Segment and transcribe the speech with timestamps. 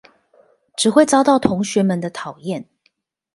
[0.75, 2.65] 只會遭到同學們的討厭